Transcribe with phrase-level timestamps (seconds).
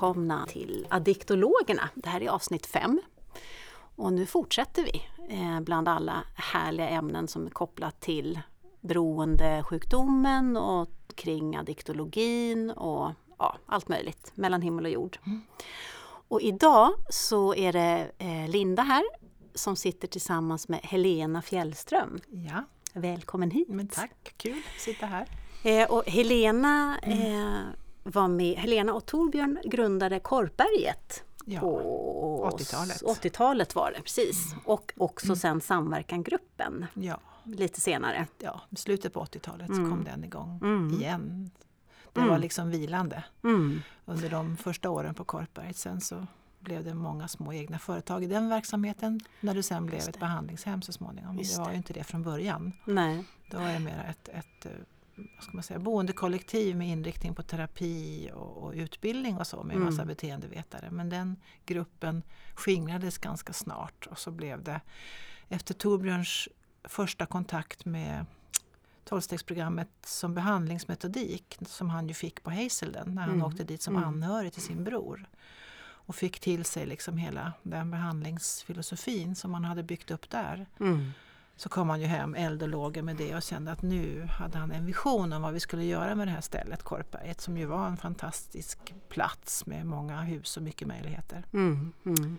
[0.00, 1.88] välkomna till Addiktologerna.
[1.94, 3.00] Det här är avsnitt 5.
[3.96, 8.40] Och nu fortsätter vi eh, bland alla härliga ämnen som är kopplat till
[8.80, 15.18] beroendesjukdomen och kring addiktologin och ja, allt möjligt mellan himmel och jord.
[15.26, 15.42] Mm.
[16.28, 19.02] Och idag så är det eh, Linda här
[19.54, 22.18] som sitter tillsammans med Helena Fjällström.
[22.28, 22.64] Ja.
[22.92, 23.68] Välkommen hit!
[23.68, 25.26] Men tack, kul att sitta här.
[25.64, 27.18] Eh, och Helena mm.
[27.18, 27.64] eh,
[28.02, 33.02] var med, Helena och Torbjörn grundade Korpberget ja, på 80-talet.
[33.02, 34.52] 80-talet var det, precis.
[34.52, 34.64] Mm.
[34.64, 35.36] Och också mm.
[35.36, 37.20] sen Samverkangruppen ja.
[37.44, 38.26] lite senare.
[38.38, 39.90] Ja, i slutet på 80-talet mm.
[39.90, 41.00] kom den igång mm.
[41.00, 41.50] igen.
[42.12, 43.82] Det var liksom vilande mm.
[44.04, 45.76] under de första åren på Korpberget.
[45.76, 46.26] Sen så
[46.60, 50.82] blev det många små egna företag i den verksamheten när det sen blev ett behandlingshem
[50.82, 51.38] så småningom.
[51.38, 52.72] Just det var ju inte det från början.
[52.84, 53.24] Nej.
[53.50, 54.72] Då var det mer ett, ett eh,
[55.34, 59.76] vad ska man säga, boendekollektiv med inriktning på terapi och, och utbildning och så med
[59.76, 59.86] mm.
[59.86, 60.90] massa beteendevetare.
[60.90, 62.22] Men den gruppen
[62.54, 64.80] skingrades ganska snart och så blev det
[65.48, 66.48] efter Torbjörns
[66.84, 68.26] första kontakt med
[69.04, 73.46] tolvstegsprogrammet som behandlingsmetodik som han ju fick på Hazelden när han mm.
[73.46, 74.08] åkte dit som mm.
[74.08, 75.28] anhörig till sin bror.
[75.82, 80.66] Och fick till sig liksom hela den behandlingsfilosofin som han hade byggt upp där.
[80.80, 81.12] Mm
[81.60, 84.58] så kom han ju hem eld och lågor med det och kände att nu hade
[84.58, 87.66] han en vision om vad vi skulle göra med det här stället, Korpberget, som ju
[87.66, 91.44] var en fantastisk plats med många hus och mycket möjligheter.
[91.52, 92.38] Mm, mm.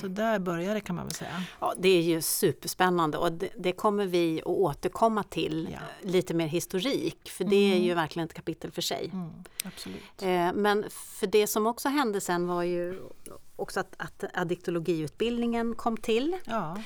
[0.00, 1.42] Så där började det kan man väl säga.
[1.60, 6.08] Ja, det är ju superspännande och det, det kommer vi att återkomma till, ja.
[6.08, 7.82] lite mer historik, för det mm.
[7.82, 9.10] är ju verkligen ett kapitel för sig.
[9.12, 9.30] Mm,
[9.64, 10.22] absolut.
[10.22, 13.00] Eh, men för det som också hände sen var ju
[13.56, 16.36] också att, att addiktologiutbildningen kom till.
[16.44, 16.76] Ja.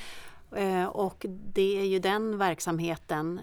[0.55, 3.41] Eh, och det är ju den verksamheten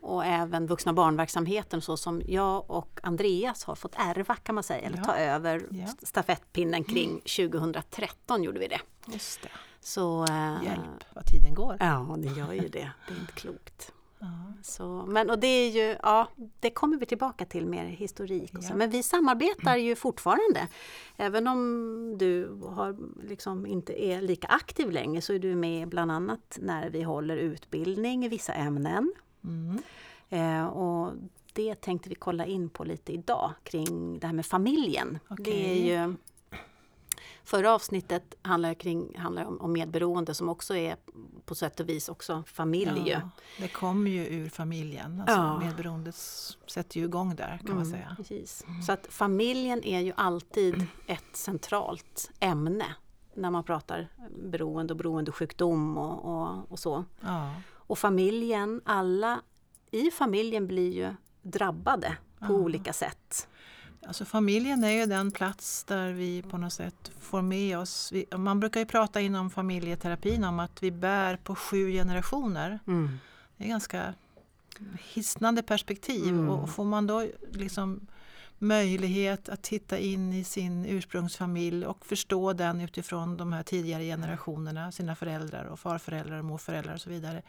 [0.00, 4.80] och även vuxna barnverksamheten så som jag och Andreas har fått ärva kan man säga,
[4.80, 5.04] eller ja.
[5.04, 5.86] ta över ja.
[6.02, 8.80] stafettpinnen kring 2013 gjorde vi det.
[9.06, 9.48] Just det.
[9.80, 11.76] Så, äh, Hjälp vad tiden går.
[11.80, 12.90] Ja, det gör ju det.
[13.08, 13.92] Det är inte klokt.
[14.62, 16.28] Så, men och det är ju, ja,
[16.60, 18.54] det kommer vi tillbaka till mer historik.
[18.56, 18.72] Och så.
[18.72, 18.76] Ja.
[18.76, 20.68] Men vi samarbetar ju fortfarande.
[21.16, 22.96] Även om du har,
[23.28, 27.36] liksom, inte är lika aktiv längre så är du med bland annat när vi håller
[27.36, 29.12] utbildning i vissa ämnen.
[29.44, 29.78] Mm.
[30.28, 31.12] Eh, och
[31.52, 35.18] det tänkte vi kolla in på lite idag kring det här med familjen.
[35.28, 35.44] Okay.
[35.44, 36.14] Det är ju
[37.50, 40.96] Förra avsnittet handlar, kring, handlar om, om medberoende som också är
[41.44, 43.02] på sätt och vis också familj.
[43.06, 45.20] Ja, det kommer ju ur familjen.
[45.20, 45.58] Alltså ja.
[45.58, 46.14] Medberoendet
[46.66, 48.14] sätter ju igång där kan mm, man säga.
[48.16, 48.64] Precis.
[48.68, 48.82] Mm.
[48.82, 52.86] Så att familjen är ju alltid ett centralt ämne
[53.34, 54.08] när man pratar
[54.44, 57.04] beroende och beroendesjukdom och, och, och så.
[57.20, 57.54] Ja.
[57.72, 59.40] Och familjen, alla
[59.90, 62.16] i familjen blir ju drabbade
[62.46, 63.48] på olika sätt.
[64.06, 68.12] Alltså familjen är ju den plats där vi på något sätt får med oss.
[68.12, 72.78] Vi, man brukar ju prata inom familjeterapin om att vi bär på sju generationer.
[72.86, 73.18] Mm.
[73.56, 74.14] Det är ganska
[74.98, 76.48] hisnande perspektiv mm.
[76.48, 78.06] och får man då liksom
[78.58, 84.92] möjlighet att titta in i sin ursprungsfamilj och förstå den utifrån de här tidigare generationerna,
[84.92, 87.42] sina föräldrar och farföräldrar och morföräldrar och så vidare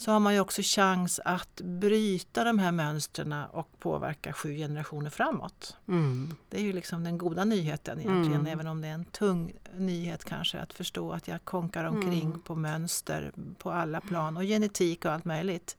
[0.00, 5.10] så har man ju också chans att bryta de här mönstren och påverka sju generationer
[5.10, 5.76] framåt.
[5.88, 6.34] Mm.
[6.48, 8.52] Det är ju liksom den goda nyheten egentligen, mm.
[8.52, 12.40] även om det är en tung nyhet kanske att förstå att jag konkar omkring mm.
[12.40, 15.76] på mönster på alla plan och genetik och allt möjligt.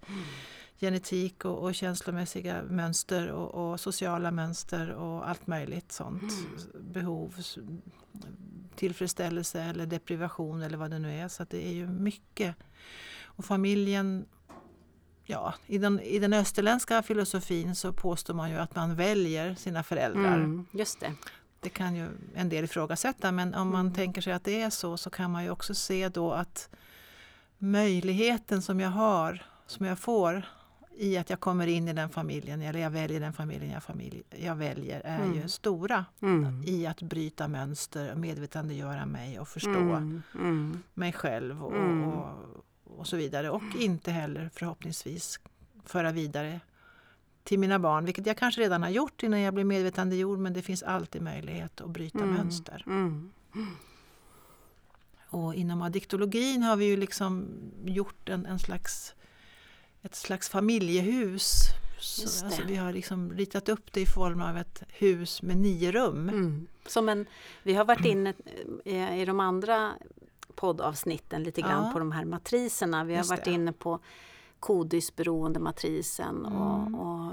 [0.80, 6.22] Genetik och, och känslomässiga mönster och, och, sociala mönster och allt möjligt sånt.
[6.22, 6.92] Mm.
[6.94, 7.44] Behov,
[8.76, 11.28] tillfredsställelse eller deprivation eller vad det nu är.
[11.28, 12.56] Så det är ju mycket
[13.42, 14.26] och familjen,
[15.26, 19.84] ja, i den, i den österländska filosofin så påstår man ju att man väljer sina
[19.84, 20.36] föräldrar.
[20.36, 21.14] Mm, just det.
[21.60, 23.94] Det kan ju en del ifrågasätta men om man mm.
[23.94, 26.70] tänker sig att det är så så kan man ju också se då att
[27.58, 30.46] möjligheten som jag har, som jag får
[30.98, 34.24] i att jag kommer in i den familjen eller jag väljer den familjen jag, familj,
[34.30, 35.36] jag väljer är mm.
[35.36, 36.64] ju stora mm.
[36.66, 40.22] i att bryta mönster, medvetandegöra mig och förstå mm.
[40.36, 40.84] mm.
[40.94, 42.04] mig själv och, mm.
[42.04, 42.28] och,
[42.98, 43.50] och så vidare.
[43.50, 45.40] Och inte heller förhoppningsvis
[45.86, 46.60] föra vidare
[47.44, 50.62] till mina barn, vilket jag kanske redan har gjort innan jag blev medvetandegjord men det
[50.62, 52.34] finns alltid möjlighet att bryta mm.
[52.34, 52.84] mönster.
[52.88, 53.32] Mm.
[55.30, 57.48] Och inom addiktologin har vi ju liksom
[57.86, 59.14] gjort en, en slags,
[60.02, 61.64] ett slags familjehus.
[62.00, 65.92] Så, alltså vi har liksom ritat upp det i form av ett hus med nio
[65.92, 66.30] rum.
[66.30, 66.68] Mm.
[66.86, 67.26] Som en,
[67.64, 68.34] vi har varit inne
[69.22, 69.94] i de andra
[70.62, 71.92] poddavsnitten lite grann ja.
[71.94, 73.04] på de här matriserna.
[73.04, 73.52] Vi har Just varit det.
[73.52, 74.00] inne på
[74.60, 76.58] kodisberoende matrisen mm.
[76.58, 77.32] och, och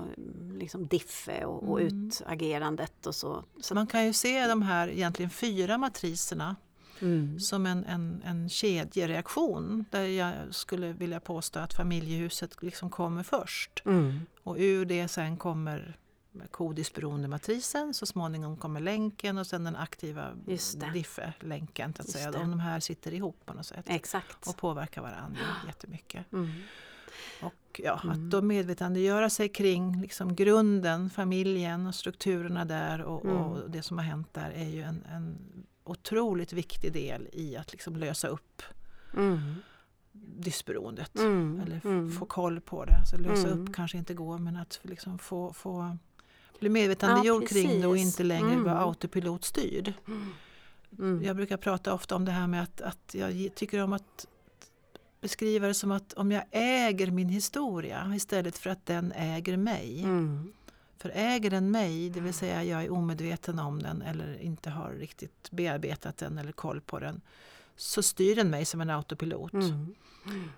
[0.52, 2.08] liksom diffe och, och Mm.
[2.08, 3.44] utagerandet och så.
[3.60, 6.56] så Man kan ju se de här egentligen fyra matriserna
[7.00, 7.40] mm.
[7.40, 13.82] som en, en, en kedjereaktion där jag skulle vilja påstå att familjehuset liksom kommer först.
[13.86, 14.20] Mm.
[14.42, 15.96] Och ur det sen kommer
[16.50, 20.34] kodisberoendematrisen, så småningom kommer länken och sen den aktiva
[20.92, 21.94] diffe-länken.
[21.98, 22.30] Att säga.
[22.30, 24.46] de här sitter ihop på något sätt Exakt.
[24.48, 26.32] och påverkar varandra jättemycket.
[26.32, 26.50] Mm.
[27.42, 28.12] Och ja, Mm.
[28.24, 33.36] att då medvetandegöra sig kring liksom grunden, familjen och strukturerna där och, Mm.
[33.36, 35.38] och det som har hänt där är ju en, en
[35.84, 38.62] otroligt viktig del i att liksom lösa upp
[39.16, 39.54] Mm.
[40.12, 41.18] dysberoendet.
[41.18, 41.60] Mm.
[41.66, 42.10] Eller Mm.
[42.12, 42.96] få koll på det.
[42.98, 43.62] Alltså lösa Mm.
[43.68, 45.96] upp kanske inte går men att liksom få, få
[46.60, 48.64] bli medvetandegjord Ja, kring det och inte längre Mm.
[48.64, 49.92] vara autopilotstyrd.
[50.98, 51.22] Mm.
[51.24, 54.26] Jag brukar prata ofta om det här med att, att jag tycker om att
[55.20, 60.02] beskriva det som att om jag äger min historia istället för att den äger mig.
[60.02, 60.52] Mm.
[60.98, 64.90] För äger den mig, det vill säga jag är omedveten om den eller inte har
[64.90, 67.20] riktigt bearbetat den eller koll på den,
[67.78, 69.52] så styr den mig som en autopilot.
[69.52, 69.94] Mm.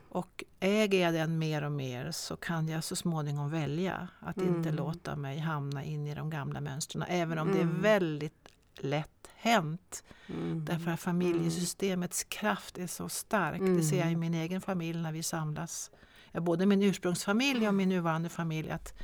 [0.09, 4.69] Och äger jag den mer och mer så kan jag så småningom välja att inte
[4.69, 4.75] Mm.
[4.75, 7.05] låta mig hamna in i de gamla mönstren.
[7.09, 7.77] Även om det Mm.
[7.77, 10.05] är väldigt lätt hänt.
[10.27, 10.65] Mm.
[10.65, 13.61] Därför att familjesystemets kraft är så stark.
[13.61, 14.21] Det ser jag i Mm.
[14.21, 15.91] min egen familj när vi samlas.
[16.33, 18.71] Ja, både min ursprungsfamilj och min nuvarande familj.
[18.71, 18.95] Att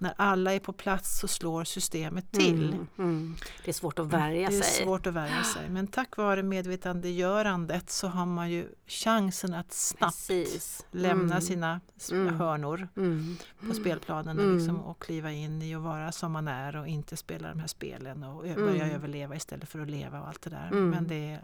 [0.00, 2.64] när alla är på plats så slår systemet till.
[2.72, 2.86] Mm.
[2.98, 3.36] Mm.
[3.64, 4.84] Det är svårt att värja Det är sig.
[4.84, 5.68] svårt att värja sig.
[5.70, 10.86] Men tack vare medvetandegörandet så har man ju chansen att snabbt Precis.
[10.90, 11.40] lämna Mm.
[11.40, 11.80] sina
[12.12, 12.34] Mm.
[12.34, 13.36] hörnor Mm.
[13.68, 14.56] på spelplanen Mm.
[14.58, 17.66] liksom, och kliva in i och vara som man är och inte spela de här
[17.66, 18.66] spelen och Mm.
[18.66, 20.68] börja överleva istället för att leva och allt det där.
[20.72, 20.90] Mm.
[20.90, 21.38] Men det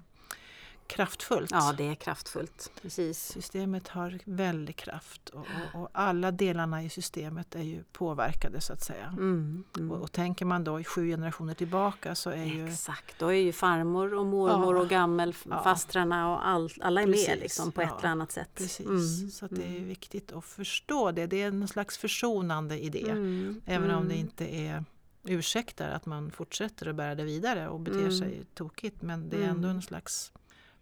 [0.86, 1.50] kraftfullt.
[1.50, 2.70] Ja, det är kraftfullt.
[2.82, 3.18] Precis.
[3.32, 5.40] Systemet har väldig kraft och,
[5.74, 9.06] och, och alla delarna i systemet är ju påverkade så att säga.
[9.06, 9.64] Mm.
[9.76, 9.90] Mm.
[9.90, 13.40] Och, och tänker man då i sju generationer tillbaka så är ju Exakt, då är
[13.40, 14.82] ju farmor och mormor Ja.
[14.82, 17.86] och gammelfastrarna och all, alla är med Precis, liksom, på ja.
[17.86, 18.50] ett eller annat sätt.
[18.54, 19.30] Precis, Mm.
[19.30, 19.88] så det är Mm.
[19.88, 21.26] viktigt att förstå det.
[21.26, 23.10] Det är en slags försonande idé.
[23.10, 23.60] Mm.
[23.66, 24.26] Även om det Mm.
[24.26, 24.84] inte är
[25.24, 29.02] ursäktar att man fortsätter att bära det vidare och beter sig tokigt.
[29.02, 30.32] Men det är ändå en slags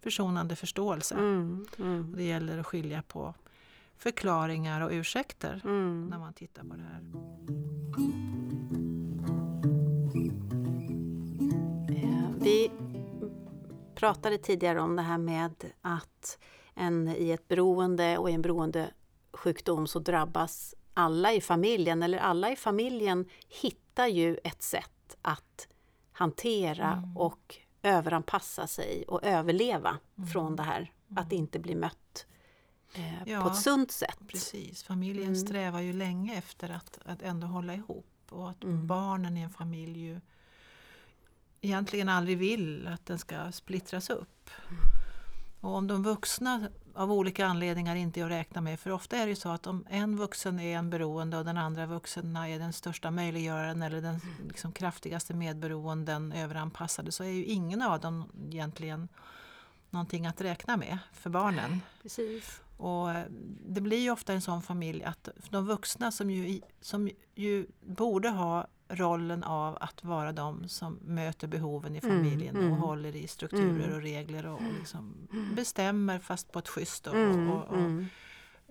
[0.02, 1.14] försonande förståelse.
[1.14, 1.66] Mm.
[1.78, 2.12] Mm.
[2.16, 3.34] Det gäller att skilja på
[3.96, 6.06] förklaringar och ursäkter Mm.
[6.10, 7.02] när man tittar på det här.
[11.88, 12.70] Eh, Vi
[13.94, 16.38] pratade tidigare om det här med att
[16.74, 22.50] en, i ett beroende och i en beroendesjukdom så drabbas alla i familjen, eller alla
[22.52, 25.68] i familjen hittar ju ett sätt att
[26.12, 27.16] hantera Mm.
[27.16, 30.30] och överanpassa sig och överleva Mm.
[30.30, 30.92] från det här.
[31.16, 32.26] Att inte bli mött
[32.94, 34.18] eh, Ja, på ett sunt sätt.
[34.28, 35.36] Precis, familjen Mm.
[35.36, 38.86] strävar ju länge efter att, att ändå hålla ihop och att Mm.
[38.86, 40.20] barnen i en familj ju
[41.60, 44.50] egentligen aldrig vill att den ska splittras upp.
[45.60, 49.26] Och om de vuxna av olika anledningar inte är att räkna med, för ofta är
[49.26, 52.58] det ju så att om en vuxen är en beroende och den andra vuxen är
[52.58, 58.30] den största möjliggöraren eller den liksom kraftigaste medberoenden, överanpassade, så är ju ingen av dem
[58.50, 59.08] egentligen
[59.90, 61.80] någonting att räkna med för barnen.
[62.02, 62.60] Precis.
[62.76, 63.24] Och eh,
[63.66, 68.28] det blir ju ofta en sån familj att de vuxna som ju, som ju borde
[68.28, 72.72] ha rollen av att vara de som möter behoven i Mm, familjen mm.
[72.72, 73.92] och håller i strukturer Mm.
[73.94, 75.14] och regler och liksom
[75.56, 78.06] bestämmer fast på ett schysst och, Mm, och, och mm.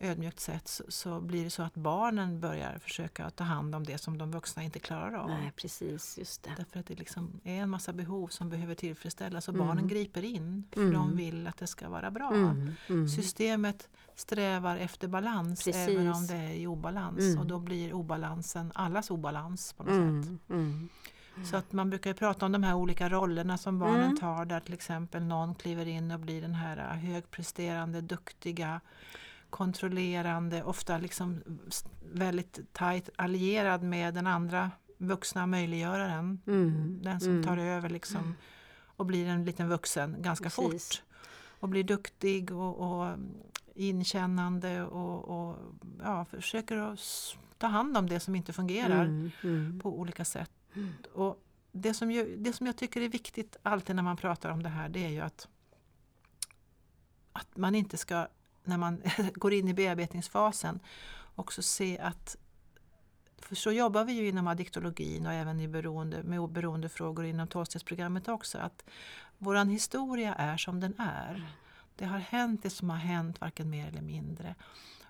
[0.01, 3.97] Ödmjukt sätt så, så blir det så att barnen börjar försöka ta hand om det
[3.97, 5.29] som de vuxna inte klarar av.
[5.29, 6.49] Nej, precis, just det.
[6.57, 9.67] Därför att det liksom är en massa behov som behöver tillfredsställas och Mm.
[9.67, 10.93] barnen griper in för Mm.
[10.93, 12.33] de vill att det ska vara bra.
[12.33, 13.09] Mm, mm.
[13.09, 15.75] Systemet strävar efter balans Precis.
[15.89, 17.39] även om det är i obalans Mm.
[17.39, 19.99] och då blir obalansen allas obalans på något sätt.
[19.99, 20.89] Mm, mm.
[21.45, 24.17] Så att man brukar prata om de här olika rollerna som barnen Mm.
[24.17, 28.81] tar där till exempel någon kliver in och blir den här högpresterande, duktiga,
[29.49, 31.43] kontrollerande, ofta liksom
[32.13, 36.41] väldigt tajt allierad med den andra vuxna möjliggöraren.
[36.47, 36.99] Mm.
[37.03, 37.43] Den som Mm.
[37.43, 38.35] tar över liksom
[38.85, 40.89] och blir en liten vuxen ganska Precis.
[40.97, 41.03] fort.
[41.59, 43.17] Och blir duktig och, och
[43.75, 45.57] inkännande och, och
[46.03, 46.99] ja, försöker att
[47.57, 49.79] ta hand om det som inte fungerar Mm, mm.
[49.79, 50.51] på olika sätt.
[51.13, 54.63] Och det, som ju, det som jag tycker är viktigt alltid när man pratar om
[54.63, 55.47] det här det är ju att,
[57.33, 58.27] att man inte ska,
[58.69, 59.01] när man
[59.33, 60.79] går in i bearbetningsfasen,
[61.35, 62.38] också se att
[63.38, 68.27] för så jobbar vi ju inom addiktologin och även i beroende, med beroendefrågor inom tolvstegsprogrammet
[68.27, 68.57] också.
[68.57, 68.83] Att
[69.38, 71.55] våran historia är som den är.
[71.95, 74.55] Det har hänt det som har hänt, varken mer eller mindre.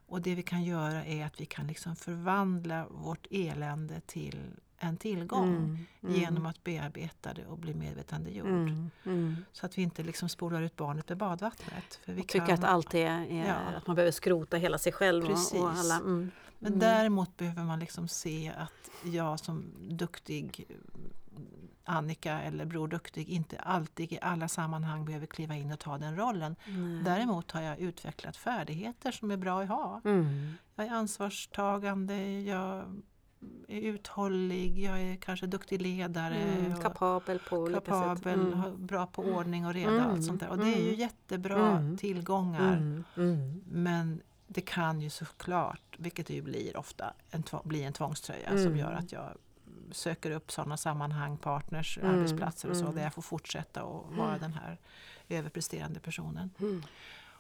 [0.08, 4.40] Och det vi kan göra är att vi kan liksom förvandla vårt elände till
[4.80, 6.16] en tillgång Mm, mm.
[6.16, 8.48] genom att bearbeta det och bli medvetandegjord.
[8.48, 9.36] Mm, mm.
[9.52, 12.00] Så att vi inte liksom spolar ut barnet med badvattnet.
[12.06, 13.56] För vi Och tycker kan, att allt är, är Ja.
[13.78, 15.60] att man behöver skrota hela sig själv Precis.
[15.62, 15.96] och alla.
[15.96, 16.32] Mm.
[16.60, 16.80] Men Mm.
[16.80, 20.66] däremot behöver man liksom se att jag som duktig
[21.84, 26.16] Annika eller Bror Duktig inte alltid i alla sammanhang behöver kliva in och ta den
[26.18, 26.56] rollen.
[26.68, 27.04] Nej.
[27.04, 30.02] Däremot har jag utvecklat färdigheter som är bra att ha.
[30.06, 30.54] Mm.
[30.76, 33.02] Jag är ansvarstagande, jag
[33.68, 36.36] är uthållig, jag är kanske duktig ledare.
[36.36, 36.74] Mm.
[36.74, 37.86] och Kapabel på olika sätt.
[37.88, 38.60] kapabel, Mm.
[38.60, 39.92] har bra på ordning och reda.
[39.92, 40.10] Mm.
[40.10, 40.50] Allt sånt där.
[40.50, 41.00] Och det är ju Mm.
[41.00, 41.98] jättebra Mm.
[41.98, 42.74] tillgångar.
[42.78, 43.04] Mm.
[43.18, 43.62] Mm.
[43.66, 48.58] Men det kan ju såklart, vilket det ju blir ofta, en bli en tvångströja som
[48.58, 48.78] Mm.
[48.78, 49.30] gör att jag
[49.92, 52.16] söker upp sådana sammanhang, partners, Mm.
[52.16, 52.96] arbetsplatser och så, Mm.
[52.96, 54.78] där jag får fortsätta att vara den här
[55.30, 56.50] överpresterande personen.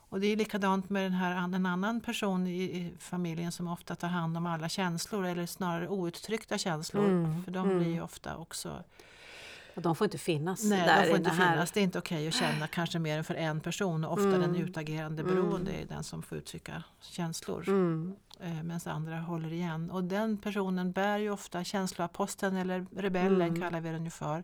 [0.09, 0.15] Mm.
[0.15, 3.95] Och det är likadant med den här, en annan person i, i familjen som ofta
[3.95, 7.05] tar hand om alla känslor eller snarare outtryckta känslor.
[7.05, 7.43] Mm.
[7.43, 7.79] För de Mm.
[7.79, 8.83] blir ju ofta också
[9.75, 11.71] Och de får inte finnas Nej, där de får inte det finnas.
[11.71, 14.03] Det är inte okej att känna kanske mer än för en person.
[14.05, 14.41] Och ofta Mm.
[14.41, 17.67] den utagerande beroende är den som får uttrycka känslor.
[17.69, 18.15] Mm.
[18.41, 19.91] Eh, medan andra håller igen.
[19.91, 23.61] Och den personen bär ju ofta känsloaposteln eller rebellen Mm.
[23.61, 24.43] kallar vi den ju för.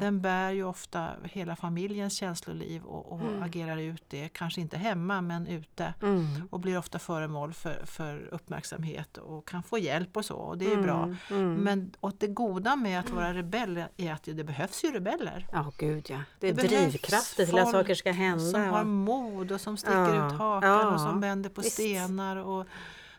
[0.00, 3.42] Den bär ju ofta hela familjens känsloliv och, och Mm.
[3.42, 4.28] agerar ut det.
[4.28, 5.94] Kanske inte hemma men ute.
[6.02, 6.48] Mm.
[6.50, 10.36] Och blir ofta föremål för, för uppmärksamhet och kan få hjälp och så.
[10.36, 11.02] Och det är ju bra.
[11.02, 11.16] Mm.
[11.30, 11.54] Mm.
[11.54, 15.46] Men och det goda med att vara rebell är att det behövs ju rebeller.
[15.52, 16.18] Ja, gud ja.
[16.40, 18.44] Det är Det drivkrafter till att saker ska hända.
[18.44, 21.72] Som har mod och som sticker Ja, ut hakan ja, och som vänder på visst.
[21.74, 22.66] stenar och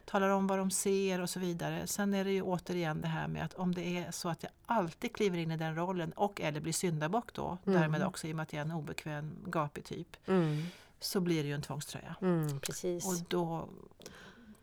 [0.05, 1.87] talar om vad de ser och så vidare.
[1.87, 4.51] Sen är det ju återigen det här med att om det är så att jag
[4.65, 7.81] alltid kliver in i den rollen och eller blir syndabock då, Mm.
[7.81, 10.63] därmed också i och med att jag är en obekväm gapig typ, Mm.
[10.99, 12.15] så blir det ju en tvångströja.
[12.21, 13.05] Mm, precis.
[13.07, 13.67] Och då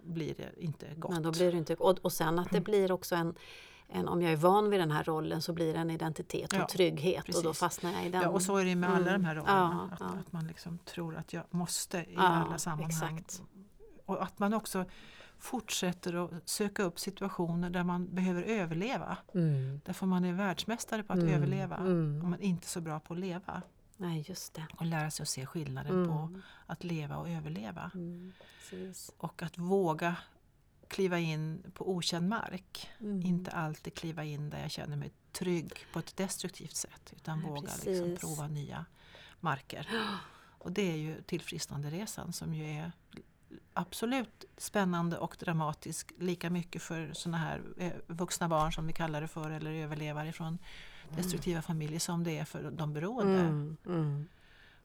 [0.02, 1.10] blir det inte gott.
[1.10, 2.64] Men då blir det inte, och, och sen att det Mm.
[2.64, 3.34] blir också en,
[3.88, 6.58] en, om jag är van vid den här rollen så blir det en identitet och
[6.58, 7.58] Ja, trygghet och då precis.
[7.60, 8.22] fastnar jag i den.
[8.22, 9.22] Ja, och så är det med alla Mm.
[9.22, 9.86] de här rollerna.
[9.90, 10.18] Ja, att, ja.
[10.26, 13.18] att man liksom tror att jag måste i alla sammanhang.
[13.18, 13.42] exakt.
[14.06, 14.84] Och att man också
[15.42, 19.16] fortsätter att söka upp situationer där man behöver överleva.
[19.34, 19.80] Mm.
[19.84, 21.76] Därför man är världsmästare på att Mm, överleva.
[21.76, 22.22] mm.
[22.22, 23.62] Och man är inte så bra på att leva.
[23.96, 24.66] Nej, just det.
[24.76, 26.08] Och lära sig att se skillnaden Mm.
[26.08, 27.90] på att leva och överleva.
[27.94, 28.32] Mm.
[29.16, 30.16] Och att våga
[30.88, 32.90] kliva in på okänd mark.
[33.00, 33.22] Mm.
[33.22, 37.12] Inte alltid kliva in där jag känner mig trygg på ett destruktivt sätt.
[37.16, 38.84] Utan Nej, våga liksom prova nya
[39.40, 39.88] marker.
[40.58, 42.92] Och det är ju tillfrisknanderesan som ju är
[43.74, 49.20] absolut spännande och dramatisk lika mycket för såna här eh, vuxna barn som vi kallar
[49.20, 50.58] det för eller överlevare från
[51.16, 53.40] destruktiva familjer som det är för de beroende.
[53.40, 53.76] Mm.
[53.86, 54.28] Mm.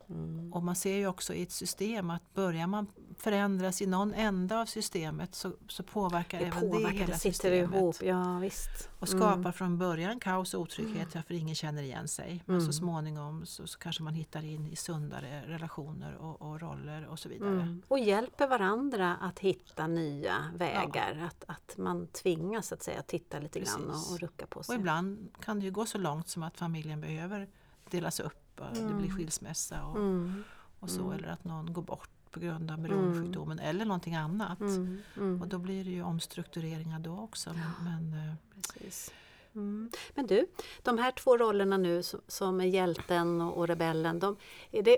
[0.10, 0.54] Mm.
[0.54, 2.88] Och man ser ju också i ett system att börjar man
[3.18, 7.20] förändras i någon ända av systemet så, så påverkar Det även påverkar, det hela det
[7.20, 7.76] sitter systemet.
[7.76, 7.96] ihop.
[8.02, 8.90] Ja, visst.
[9.00, 12.44] Och skapar från början kaos och otrygghet för ingen känner igen sig.
[12.46, 12.66] Men Mm.
[12.68, 17.20] så småningom så, så kanske man hittar in i sundare relationer och, och roller och
[17.20, 17.50] så vidare.
[17.62, 17.82] Mm.
[17.88, 21.28] Och hjälper varandra att hitta nya vägar.
[21.28, 24.08] Att, att man tvingas att säga, titta lite grann Precis.
[24.10, 24.76] och, och rucka på Och sig.
[24.76, 27.48] ibland kan det ju gå så långt som att familjen behöver
[27.90, 28.44] delas upp.
[28.60, 30.44] Och Det blir skilsmässa och, Mm.
[30.80, 31.02] och så.
[31.02, 31.12] Mm.
[31.14, 34.60] Eller att någon går bort på grund av beroendesjukdomen eller någonting annat.
[34.60, 35.02] Mm.
[35.18, 35.42] Mm.
[35.42, 37.54] Och då blir det ju omstruktureringar då också.
[37.54, 37.72] Men,
[38.12, 39.14] men, eh, Precis.
[39.56, 39.92] Mm.
[40.16, 40.48] Men du,
[40.84, 44.36] de här två rollerna nu som, är hjälten och, och rebellen, de,
[44.72, 44.98] är det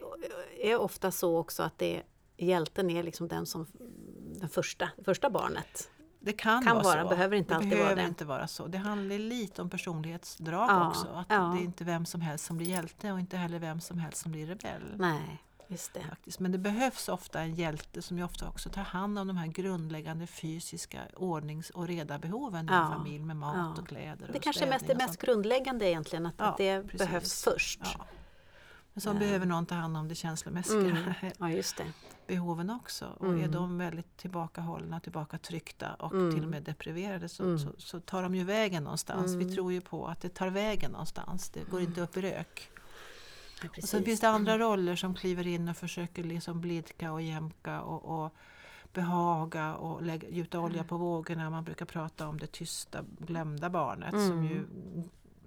[0.61, 2.03] är ofta så också att det,
[2.37, 3.65] hjälten är liksom den som
[4.39, 5.89] den första, första barnet.
[6.19, 7.09] Det kan, Kan vara, vara, så.
[7.09, 8.07] behöver inte det alltid behöver vara det.
[8.07, 8.67] inte vara så.
[8.67, 11.07] Det handlar lite om personlighetsdrag Ja, också.
[11.07, 11.39] Att ja.
[11.55, 14.21] Det är inte vem som helst som blir hjälte och inte heller vem som helst
[14.21, 14.93] som blir rebell.
[14.97, 16.01] Nej, just det.
[16.09, 16.39] faktiskt.
[16.39, 19.47] Men det behövs ofta en hjälte som ju ofta också tar hand om de här
[19.47, 24.43] grundläggande fysiska ordnings och redabehoven i Ja, en familj med mat och kläder Det och
[24.43, 26.99] kanske är mest, det mest grundläggande egentligen, att, att det precis.
[26.99, 27.81] behövs först.
[29.05, 29.19] Men Ja.
[29.19, 31.13] behöver någon ta hand om det känslomässiga Mm.
[31.39, 31.85] Ja, just det.
[32.27, 33.05] behoven också.
[33.19, 33.51] Och är Mm.
[33.51, 36.33] de väldigt tillbakahållna, tillbakatryckta och Mm.
[36.33, 37.59] till och med depriverade så, Mm.
[37.59, 39.33] så, så tar de ju vägen någonstans.
[39.33, 39.47] Mm.
[39.47, 41.49] Vi tror ju på att det tar vägen någonstans.
[41.49, 42.69] Det går inte upp i rök.
[43.63, 47.21] Ja, Och sen finns det andra roller som kliver in och försöker liksom blidka och
[47.21, 48.33] jämka och, och
[48.93, 51.49] behaga och lägga, gjuta olja på vågorna.
[51.49, 54.43] Man brukar prata om det tysta glömda barnet som Mm.
[54.43, 54.63] ju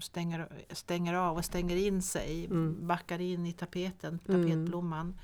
[0.02, 2.86] stänger, stänger av och stänger in sig, Mm.
[2.86, 4.42] backar in i tapeten, Mm.
[4.42, 5.14] tapetblomman.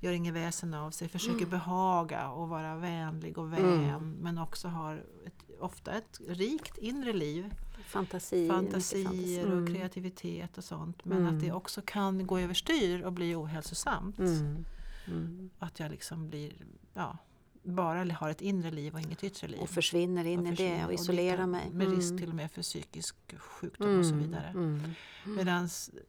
[0.00, 4.12] Gör inget väsen av sig, försöker behaga och vara vänlig och vän Mm.
[4.20, 7.54] men också har ett, ofta ett rikt inre liv.
[7.86, 9.42] Fantasi, Fantasier fantasi.
[9.44, 9.66] och Mm.
[9.74, 11.04] kreativitet och sånt.
[11.04, 11.34] Men Mm.
[11.36, 14.18] att det också kan gå överstyr och bli ohälsosamt.
[14.18, 14.64] Mm.
[15.06, 15.50] Mm.
[15.58, 16.52] Att jag liksom blir
[16.94, 17.18] ja,
[17.64, 19.60] bara har ett inre liv och inget yttre liv.
[19.60, 21.70] Och försvinner in och i det och isolerar och mig.
[21.70, 22.18] Med risk mm.
[22.18, 24.00] till och med för psykisk sjukdom mm.
[24.00, 24.48] och så vidare.
[24.48, 24.64] Mm.
[24.64, 24.90] mm.
[25.36, 25.68] Medan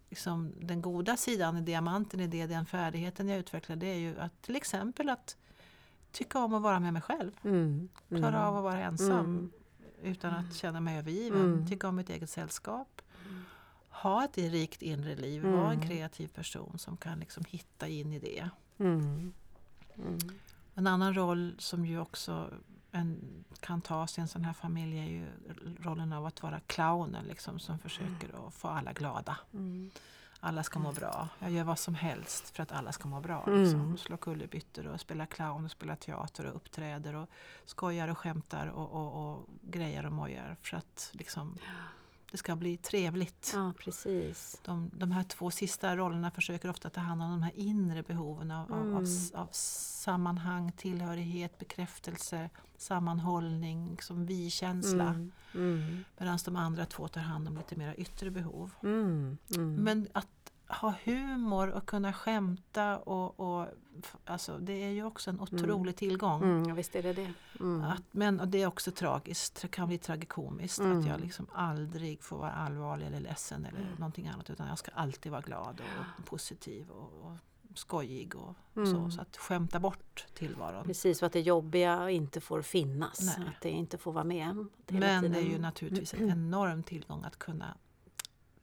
[0.09, 4.19] liksom, den goda sidan, i diamanten i det, den färdigheten jag utvecklar, det är ju
[4.19, 5.37] att till exempel att
[6.11, 7.31] tycka om att vara med mig själv.
[7.43, 7.89] Mm.
[8.09, 8.41] Klara mm.
[8.41, 9.51] av att vara ensam
[10.03, 11.67] utan att känna mig övergiven.
[11.69, 13.01] Tycka om mitt eget sällskap
[13.95, 15.59] ha ett rikt inre liv, mm.
[15.59, 18.49] vara en kreativ person som kan liksom hitta in i det.
[18.77, 19.33] Mm.
[19.95, 20.17] Mm.
[20.75, 22.49] En annan roll som ju också
[22.91, 25.27] en, kan tas i en sån här familj är ju
[25.79, 28.45] rollen av att vara clownen liksom, som försöker mm.
[28.47, 29.37] att få alla glada.
[29.53, 29.91] Mm.
[30.39, 31.27] Alla ska må bra.
[31.39, 33.45] Jag gör vad som helst för att alla ska må bra.
[33.47, 33.81] Liksom.
[33.81, 33.97] Mm.
[33.97, 37.29] Slår kullerbyttor och spelar clown och spelar teater och uppträder och
[37.65, 41.57] skojar och skämtar och, och, och grejer och mojar för att liksom
[42.35, 43.51] det ska bli trevligt.
[43.53, 44.59] Ja, precis.
[44.65, 48.51] De, de här två sista rollerna försöker ofta ta hand om de här inre behoven
[48.51, 48.95] av, mm.
[48.95, 55.07] av, av, sammanhang, tillhörighet, bekräftelse, sammanhållning, som vi-känsla.
[55.07, 55.31] Mm.
[55.55, 56.03] Mm.
[56.17, 58.71] Medan de andra två tar hand om lite mera yttre behov.
[58.83, 59.37] Mm.
[59.55, 59.75] Mm.
[59.75, 60.27] Men att
[60.67, 63.67] ha humor och kunna skämta och, och
[64.25, 65.93] alltså det är ju också en otrolig mm.
[65.93, 66.43] tillgång.
[66.43, 67.33] Mm, visst är det det.
[67.59, 67.83] Mm.
[67.83, 71.21] Att, men och det är också tragiskt, det kan bli tragikomiskt att jag mm.
[71.21, 73.93] liksom aldrig får vara allvarlig eller ledsen eller mm.
[73.97, 77.37] någonting annat utan jag ska alltid vara glad och positiv och, och
[77.77, 78.97] skojig och, och så.
[78.97, 79.11] Mm.
[79.11, 80.85] Så att skämta bort tillvaron.
[80.85, 83.37] Precis, så att det jobbiga inte får finnas.
[83.37, 83.47] Nej.
[83.47, 84.55] Att det inte får vara med.
[84.55, 85.31] Men tiden.
[85.31, 87.77] det är ju naturligtvis en enorm tillgång att kunna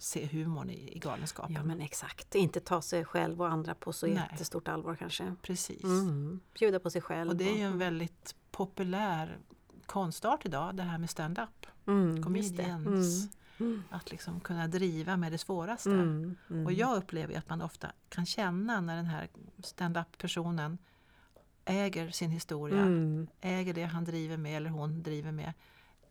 [0.02, 1.54] se humorn i, i galenskapen.
[1.54, 4.14] Ja men exakt, inte ta sig själv och andra på så Nej.
[4.14, 5.34] jättestort allvar kanske.
[5.42, 5.84] Precis.
[5.84, 6.40] Mm.
[6.58, 7.30] Bjuda på sig själv.
[7.30, 9.38] Och det är ju en väldigt populär
[9.86, 11.66] konstart idag det här med stand-up.
[11.86, 13.28] Mm, Comedians.
[13.60, 13.82] Mm.
[13.90, 15.90] Att liksom kunna driva med det svåraste.
[15.90, 16.66] Mm, mm.
[16.66, 19.28] Och jag upplever att man ofta kan känna när den här
[19.62, 20.78] stand-up personen
[21.64, 23.26] äger sin historia, mm.
[23.40, 25.52] äger det han driver med eller hon driver med.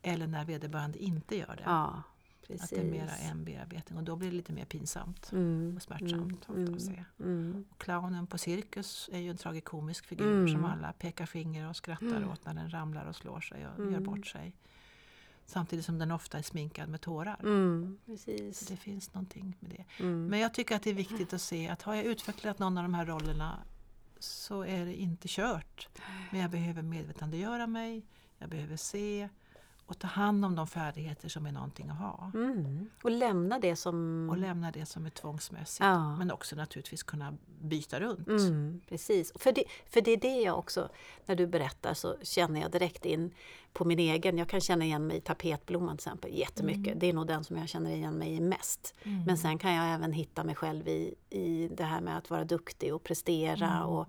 [0.01, 1.63] Eller när vederbörande inte gör det.
[1.65, 2.03] Ja.
[2.47, 2.63] Precis.
[2.63, 5.75] Att det är mera en bearbetning och då blir det lite mer pinsamt mm.
[5.75, 6.49] och smärtsamt.
[6.49, 6.75] Mm.
[6.75, 7.03] Att se.
[7.19, 7.65] Mm.
[7.69, 10.47] Och clownen på cirkus är ju en tragikomisk figur mm.
[10.47, 12.29] som alla pekar finger och skrattar mm.
[12.29, 14.03] åt när den ramlar och slår sig och gör mm.
[14.03, 14.53] bort sig.
[15.45, 17.39] Samtidigt som den ofta är sminkad med tårar.
[17.43, 18.67] Mm, precis.
[18.67, 20.03] Det finns någonting med det.
[20.03, 22.83] Men jag tycker att det är viktigt att se att har jag utvecklat någon av
[22.83, 23.59] de här rollerna
[24.19, 25.87] så är det inte kört.
[26.31, 28.05] Men jag behöver medvetandegöra mig,
[28.37, 29.29] jag behöver se,
[29.91, 32.31] och ta hand om de färdigheter som är någonting att ha.
[32.33, 32.89] Mm.
[33.03, 34.27] Och lämna det som...
[34.29, 35.79] Och lämna det som är tvångsmässigt.
[35.79, 36.15] Ja.
[36.15, 38.27] Men också naturligtvis kunna byta runt.
[38.27, 40.89] Mm, precis, för det, för det är det jag också,
[41.25, 43.33] när du berättar så känner jag direkt in
[43.73, 46.87] på min egen, jag kan känna igen mig i tapetblomman till exempel jättemycket.
[46.87, 46.99] Mm.
[46.99, 48.95] Det är nog den som jag känner igen mig i mest.
[49.03, 49.23] Mm.
[49.23, 52.43] Men sen kan jag även hitta mig själv i, i det här med att vara
[52.43, 53.85] duktig och prestera mm.
[53.85, 54.07] och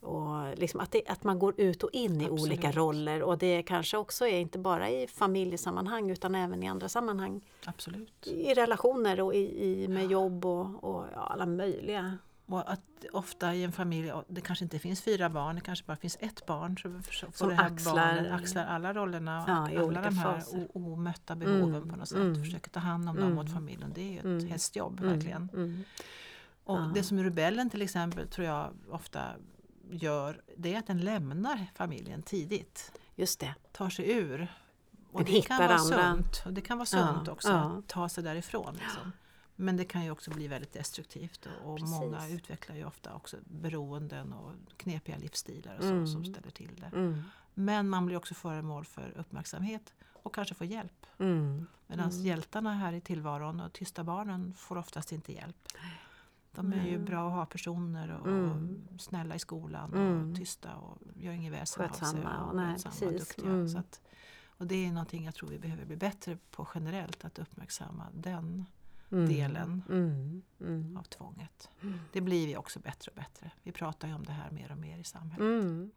[0.00, 2.42] och liksom att, det, att man går ut och in i Absolut.
[2.42, 6.88] olika roller och det kanske också är inte bara i familjesammanhang utan även i andra
[6.88, 7.40] sammanhang.
[7.64, 8.26] Absolut.
[8.26, 10.10] I relationer och i, i med ja.
[10.10, 12.18] jobb och, och ja, alla möjliga.
[12.46, 12.80] Och att
[13.12, 16.46] ofta i en familj, det kanske inte finns fyra barn, det kanske bara finns ett
[16.46, 20.42] barn så får Som det här axlar, barnet axlar alla rollerna, ja, alla de här
[20.72, 22.18] omötta behoven mm, på något sätt.
[22.18, 23.92] Mm, försöker ta hand om dem mm, åt familjen.
[23.94, 25.48] Det är ju ett mm, hästjobb mm, verkligen.
[25.52, 25.84] Mm.
[26.64, 26.90] Och ja.
[26.94, 29.20] det som är rebellen till exempel tror jag ofta
[29.90, 32.92] gör det är att den lämnar familjen tidigt.
[33.14, 33.54] Just det.
[33.72, 34.48] Tar sig ur.
[35.12, 36.14] Och det kan vara andra.
[36.14, 36.42] sunt.
[36.46, 37.78] Och det kan vara sunt ja, också ja.
[37.78, 38.74] att ta sig därifrån.
[38.74, 39.12] Liksom.
[39.56, 43.36] Men det kan ju också bli väldigt destruktivt och, och många utvecklar ju ofta också
[43.44, 46.06] beroenden och knepiga livsstilar och så, mm.
[46.06, 46.96] som ställer till det.
[46.96, 47.22] Mm.
[47.54, 51.06] Men man blir också föremål för uppmärksamhet och kanske får hjälp.
[51.18, 51.66] Mm.
[51.86, 52.26] Medan mm.
[52.26, 55.68] hjältarna här i tillvaron och tysta barnen får oftast inte hjälp.
[56.52, 57.04] De är ju mm.
[57.04, 58.88] bra att ha personer och, mm.
[58.94, 60.30] och snälla i skolan mm.
[60.30, 62.20] och tysta och gör inget väsen av sig.
[62.48, 63.46] Och, nej, och duktiga.
[63.46, 63.68] Mm.
[63.68, 64.00] Så att,
[64.46, 68.66] och det är någonting jag tror vi behöver bli bättre på generellt, att uppmärksamma den
[69.10, 69.28] mm.
[69.28, 70.96] delen mm.
[70.96, 71.70] av tvånget.
[72.12, 73.50] Det blir vi också bättre och bättre.
[73.62, 75.90] Vi pratar ju om det här mer och mer i samhället.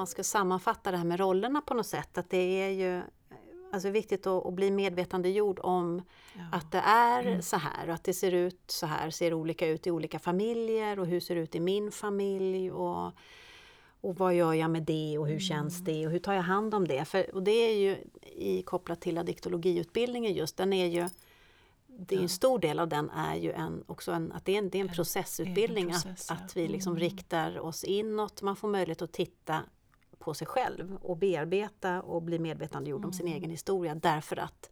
[0.00, 3.02] Man ska sammanfatta det här med rollerna på något sätt, att det är ju
[3.72, 6.02] alltså viktigt att, att bli medvetandegjord om
[6.34, 6.42] ja.
[6.52, 7.42] att det är mm.
[7.42, 10.98] så här och att det ser ut så här, ser olika ut i olika familjer
[10.98, 13.12] och hur ser det ut i min familj och,
[14.00, 15.40] och vad gör jag med det och hur mm.
[15.40, 17.04] känns det och hur tar jag hand om det?
[17.04, 21.08] För, och det är ju i, kopplat till addiktologiutbildningen just, den är ju
[21.98, 24.58] det är en stor del av den är ju en, också en, att det är
[24.58, 26.44] en, det är en processutbildning, process, att, ja.
[26.44, 27.00] att vi liksom mm.
[27.00, 29.60] riktar oss inåt, man får möjlighet att titta
[30.20, 33.08] på sig själv och bearbeta och bli medvetandegjord mm.
[33.08, 33.36] om sin mm.
[33.36, 34.70] egen historia därför att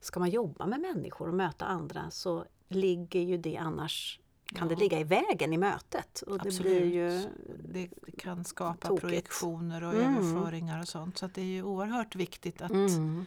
[0.00, 4.20] ska man jobba med människor och möta andra så ligger ju det annars
[4.54, 4.74] kan ja.
[4.74, 6.22] det ligga i vägen i mötet.
[6.26, 6.56] Och Absolut.
[6.56, 7.28] det, blir ju
[7.68, 9.00] det kan skapa tokigt.
[9.00, 10.16] projektioner och mm.
[10.16, 11.18] överföringar och sånt.
[11.18, 13.26] Så det är ju oerhört viktigt att mm.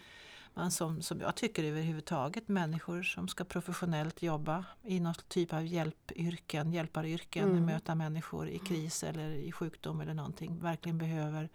[0.55, 5.65] Man som, som jag tycker överhuvudtaget människor som ska professionellt jobba i någon typ av
[5.65, 7.65] hjälpyrken, hjälparyrken, mm.
[7.65, 11.49] möta människor i kris eller i sjukdom eller någonting, verkligen behöver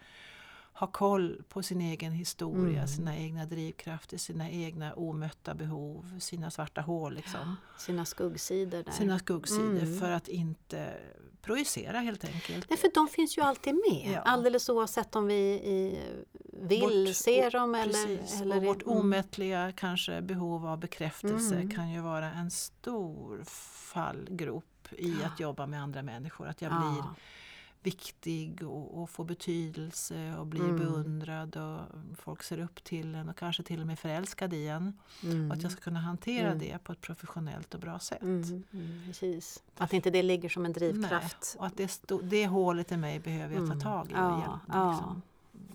[0.72, 2.88] ha koll på sin egen historia, mm.
[2.88, 7.14] sina egna drivkrafter, sina egna omötta behov, sina svarta hål.
[7.14, 7.56] Liksom.
[7.78, 8.82] Sina skuggsidor.
[8.82, 8.92] Där.
[8.92, 10.00] Sina skuggsidor mm.
[10.00, 10.94] för att inte
[11.42, 12.70] projicera helt enkelt.
[12.70, 14.20] Nej, för de finns ju alltid med, ja.
[14.20, 15.98] alldeles oavsett om vi i,
[16.52, 18.16] vill vårt, se dem eller...
[18.16, 18.98] Precis, eller och vårt mm.
[18.98, 21.70] omättliga kanske behov av bekräftelse mm.
[21.70, 23.42] kan ju vara en stor
[23.92, 26.48] fallgrop i att jobba med andra människor.
[26.48, 27.04] Att jag blir
[27.82, 30.76] viktig och, och få betydelse och bli mm.
[30.76, 31.80] beundrad och
[32.18, 34.98] folk ser upp till en och kanske till och med förälskad i en.
[35.22, 35.50] Mm.
[35.50, 36.58] Och att jag ska kunna hantera mm.
[36.58, 38.22] det på ett professionellt och bra sätt.
[38.22, 38.64] Mm.
[38.72, 39.62] mm precis.
[39.76, 41.54] Att inte det ligger som en drivkraft.
[41.54, 43.80] Nej, och att det, det hålet i mig behöver jag ta mm.
[43.80, 44.14] tag i.
[44.14, 45.22] Ja, hjälpa, liksom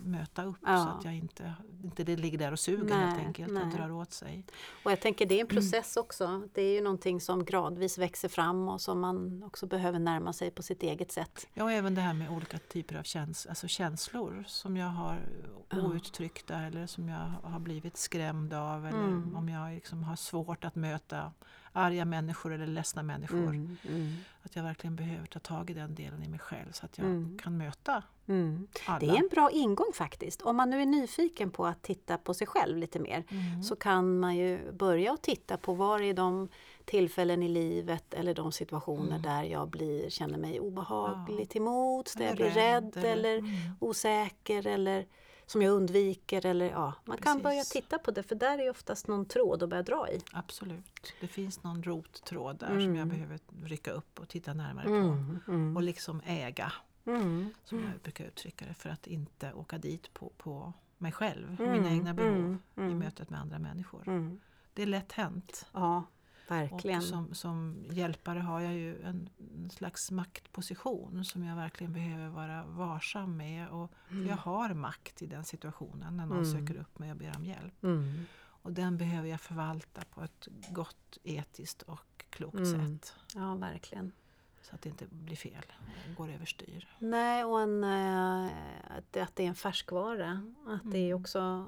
[0.06, 0.78] möta upp ja.
[0.78, 3.66] så att jag inte, inte det ligger där och suger nej, helt enkelt nej.
[3.76, 4.46] drar åt sig.
[4.84, 6.48] Och jag tänker det är en process också.
[6.54, 10.52] Det är ju någonting som gradvis växer fram och som man också behöver närma sig
[10.52, 11.48] på sitt eget sätt.
[11.54, 15.20] Ja, och även det här med olika typer av käns alltså känslor som jag har
[15.72, 19.36] outtryckta eller som jag har blivit skrämd av eller mm.
[19.36, 21.32] om jag liksom har svårt att möta
[21.72, 23.38] arga människor eller ledsna människor.
[23.38, 24.16] Mm, mm.
[24.44, 27.08] Att jag verkligen behöver ta tag i den delen i mig själv så att jag
[27.08, 27.38] mm.
[27.38, 28.68] kan möta mm.
[29.00, 30.42] Det är en bra ingång faktiskt.
[30.42, 33.64] Om man nu är nyfiken på att titta på sig själv lite mer mm.
[33.64, 36.50] så kan man ju börja att titta på var är de
[36.86, 39.22] tillfällen i livet eller de situationer mm.
[39.22, 41.46] där jag blir, känner mig obehaglig ja.
[41.46, 43.44] till mods, där jag blir rädd, rädd eller
[43.80, 45.06] osäker eller
[45.46, 46.46] som jag undviker.
[46.46, 47.24] Eller, ja, man Precis.
[47.24, 50.22] kan börja titta på det för där är oftast någon tråd att börja dra i.
[50.32, 52.82] Absolut, det finns någon rottråd där mm.
[52.82, 53.10] som jag mm.
[53.10, 55.40] behöver rycka upp och titta närmare mm.
[55.46, 55.52] på.
[55.52, 55.78] Mm.
[55.78, 56.74] Och liksom äga,
[57.06, 57.54] mm.
[57.64, 61.68] som jag brukar uttrycka det, för att inte åka dit på, på mig själv och
[61.68, 64.38] mina egna behov i mötet med andra människor.
[64.74, 65.66] Det är lätt hänt.
[65.72, 66.04] Ja,
[66.48, 66.98] Verkligen.
[66.98, 72.30] Och som, som hjälpare har jag ju en, en, slags maktposition som jag verkligen behöver
[72.30, 73.70] vara varsam med.
[73.70, 74.28] Och mm.
[74.28, 76.60] Jag har makt i den situationen när någon mm.
[76.60, 77.84] söker upp mig och ber om hjälp.
[77.84, 78.26] Mm.
[78.38, 83.00] Och den behöver jag förvalta på ett gott, etiskt och klokt mm.
[83.00, 83.16] sätt.
[83.36, 84.12] Ja, verkligen.
[84.70, 85.66] Så att det inte blir fel,
[86.18, 86.88] går överstyr.
[87.00, 88.46] Nej, och en, äh,
[88.98, 90.42] att det är en färskvara.
[90.68, 91.22] Att det är mm.
[91.22, 91.66] också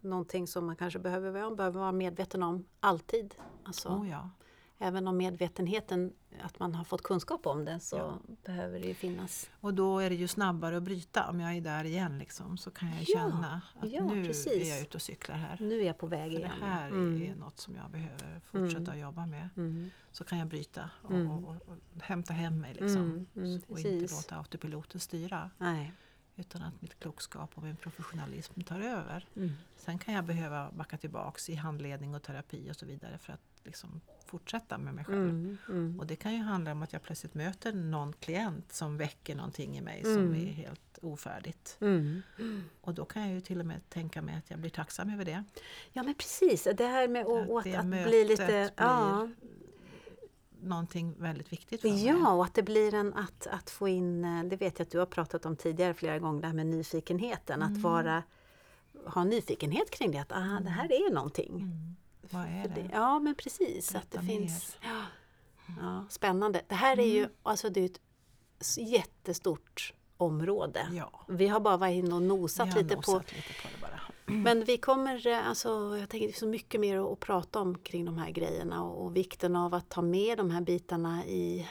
[0.00, 3.34] någonting som man kanske behöver, behöver vara medveten om alltid.
[3.64, 4.30] Alltså, oh ja.
[4.80, 6.12] Även om medvetenheten,
[6.42, 8.18] att man har fått kunskap om det, så ja.
[8.44, 9.50] behöver det ju finnas.
[9.60, 11.30] Och då är det ju snabbare att bryta.
[11.30, 14.52] Om jag är där igen liksom, så kan jag känna att ja, nu precis.
[14.52, 15.56] är jag ute och cyklar här.
[15.60, 16.52] Nu är jag på väg För igen.
[16.60, 17.22] Det här mm.
[17.22, 18.98] är något som jag behöver fortsätta mm.
[18.98, 19.48] jobba med.
[19.56, 19.90] Mm.
[20.12, 21.30] Så kan jag bryta och, mm.
[21.30, 22.96] och, och, och hämta hem mig liksom.
[22.96, 25.50] Mm, mm, och inte låta autopiloten styra.
[25.58, 25.92] Nej.
[26.36, 29.28] Utan att mitt klokskap och min professionalism tar över.
[29.36, 29.52] Mm.
[29.76, 33.40] Sen kan jag behöva backa tillbaks i handledning och terapi och så vidare för att
[33.64, 35.30] liksom fortsätta med mig själv.
[35.30, 36.00] Mm, mm.
[36.00, 39.78] Och det kan ju handla om att jag plötsligt möter någon klient som väcker någonting
[39.78, 40.34] i mig som mm.
[40.34, 41.76] är helt ofärdigt.
[41.80, 42.22] Mm.
[42.80, 45.24] Och då kan jag ju till och med tänka mig att jag blir tacksam över
[45.24, 45.44] det.
[45.92, 48.46] Ja men precis, det här med att, att, att bli lite...
[48.46, 49.28] Blir, ja
[50.60, 52.06] någonting väldigt viktigt för mig.
[52.06, 54.90] Ja, och att det blir en att, att få in, eh, det vet jag att
[54.90, 57.62] du har pratat om tidigare flera gånger, det här med nyfikenheten.
[57.62, 57.74] Mm.
[57.74, 58.22] Att vara,
[59.06, 61.72] ha nyfikenhet kring det, att aha, det här är någonting.
[62.30, 62.88] Vad är det?
[62.92, 63.92] Ja, men precis.
[63.92, 64.38] Berätta att det mer.
[64.38, 65.02] finns, ja,
[65.80, 66.62] ja, spännande.
[66.68, 67.30] Det här är ju mm.
[67.42, 68.00] alltså, det är ett
[68.76, 70.88] jättestort område.
[70.92, 71.20] Ja.
[71.28, 74.00] Vi har bara varit inne och nosat, lite, nosat på, lite på det bara.
[74.42, 77.78] Men vi kommer, eh, alltså, jag tänker det är så mycket mer att, prata om
[77.78, 81.68] kring de här grejerna och, och, vikten av att ta med de här bitarna i,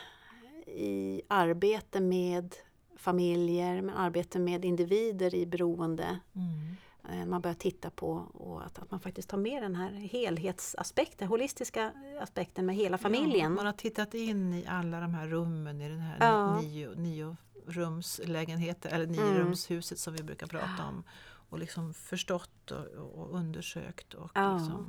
[0.65, 2.56] i arbete med
[2.98, 6.20] familjer, med arbete med individer i beroende.
[6.36, 6.76] Mm.
[7.10, 11.28] Eh, man börjar titta på och att, att man faktiskt tar med den här helhetsaspekten,
[11.28, 13.41] holistiska aspekten med hela familjen.
[13.41, 16.62] Ja, man har tittat in i alla de här rummen i den här ja.
[16.62, 19.56] nio, nio rumslägenheten eller mm.
[19.56, 21.04] som vi brukar prata om
[21.50, 24.58] och liksom förstått och, och undersökt och ja.
[24.58, 24.88] Liksom,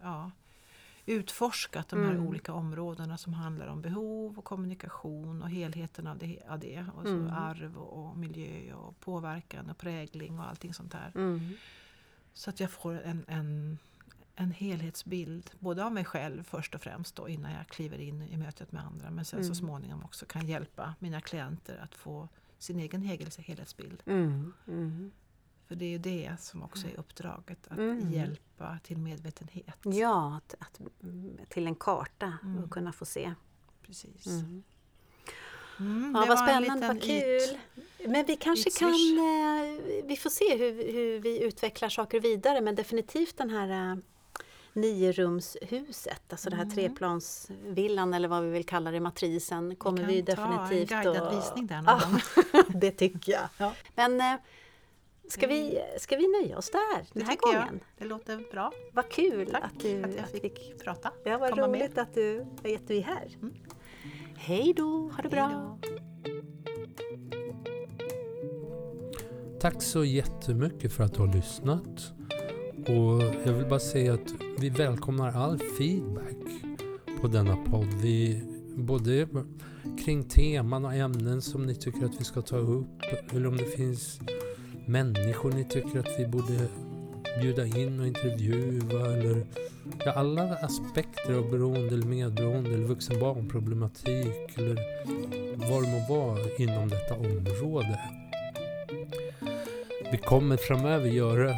[0.00, 0.30] ja,
[1.06, 2.26] utforskat de här mm.
[2.26, 6.38] olika områdena som handlar om behov och kommunikation och helheten av det.
[6.48, 6.86] Av det.
[6.96, 7.34] Och så mm.
[7.34, 11.12] Arv och miljö och påverkan och prägling och allting sånt där.
[11.14, 11.52] Mm.
[12.32, 13.78] Så att jag får en, en,
[14.34, 18.36] en helhetsbild, både av mig själv först och främst då, innan jag kliver in i
[18.36, 19.54] mötet med andra men sen så mm.
[19.54, 24.02] småningom också kan hjälpa mina klienter att få sin egen helhetsbild.
[25.68, 25.74] Mm, mm.
[25.74, 28.12] För det är ju det som också är uppdraget, att mm.
[28.12, 29.78] hjälpa till medvetenhet.
[29.82, 30.80] Ja, att, att
[31.48, 32.68] till en karta och mm.
[32.68, 33.34] kunna få se.
[33.82, 34.26] Precis.
[34.26, 34.62] Mm.
[35.80, 37.58] Mm, ja, vad spännande, vad kul!
[38.06, 42.74] Men vi kanske kan, eh, vi får se hur, hur vi utvecklar saker vidare men
[42.74, 43.96] definitivt den här eh,
[44.72, 46.50] nierumshuset, alltså mm.
[46.50, 46.74] det här mm.
[46.74, 51.26] treplansvillan eller vad vi vill kalla det, matrisen, kommer vi, vi definitivt ta en guidad
[51.26, 51.38] och...
[51.38, 52.20] visning där någon gång.
[52.80, 53.48] det tycker jag.
[53.58, 53.72] Ja.
[53.94, 54.34] Men eh,
[55.28, 57.68] ska vi, ska vi nöja oss där det den här gången?
[57.70, 57.80] Jag.
[57.98, 58.72] Det låter bra.
[58.92, 61.12] Vad kul Tack att, du, att jag fick, fick prata.
[61.24, 61.98] Ja, vad roligt med.
[61.98, 63.36] att du att du är här.
[63.42, 63.54] Mm.
[64.36, 65.78] Hej då, ha det bra!
[69.60, 72.12] Tack så jättemycket för att du har lyssnat.
[72.88, 76.36] Och jag vill bara säga att vi välkomnar all feedback
[77.20, 77.94] på denna podd.
[77.94, 78.42] Vi,
[78.76, 79.28] både
[80.04, 83.76] kring teman och ämnen som ni tycker att vi ska ta upp eller om det
[83.76, 84.20] finns
[84.86, 86.68] människor ni tycker att vi borde
[87.40, 89.46] bjuda in och intervjua eller
[90.04, 94.78] ja, alla aspekter av beroende eller medberoende eller vuxen barnproblematik eller
[95.70, 98.00] vad det må vara inom detta område.
[100.12, 101.54] Vi kommer framöver göra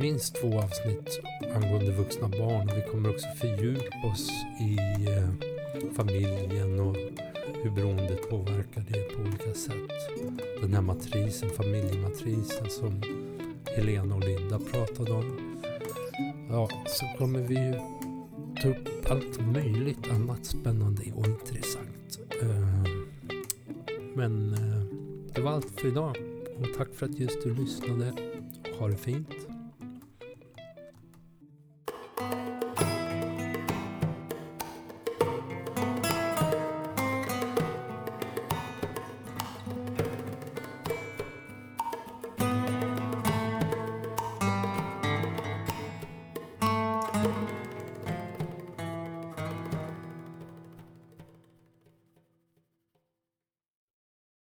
[0.00, 1.20] minst två avsnitt
[1.54, 4.30] angående vuxna barn och vi kommer också fördjupa oss
[4.60, 4.78] i
[5.08, 5.28] eh,
[5.96, 6.96] familjen och
[7.62, 9.90] hur beroendet påverkar det på olika sätt.
[10.60, 13.02] Den här matrisen, familjematrisen som
[13.76, 15.60] Helena och Linda pratade om.
[16.50, 17.74] Ja, så kommer vi ju
[18.62, 22.18] ta upp allt möjligt annat spännande och intressant.
[22.42, 22.90] Eh,
[24.14, 24.82] men eh,
[25.34, 26.16] det var allt för idag
[26.58, 28.12] och tack för att just du lyssnade.
[28.78, 29.45] Ha det fint.